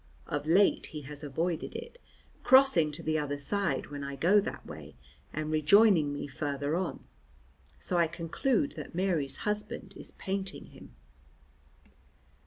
[0.25, 2.01] Of late he has avoided it,
[2.41, 4.95] crossing to the other side when I go that way,
[5.31, 7.05] and rejoining me farther on,
[7.77, 10.95] so I conclude that Mary's husband is painting him.